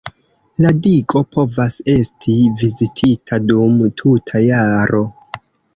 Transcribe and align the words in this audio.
La 0.65 0.69
digo 0.87 1.21
povas 1.37 1.77
esti 1.97 2.35
vizitita 2.63 3.43
dum 3.53 3.81
tuta 4.03 4.43
jaro. 4.51 5.07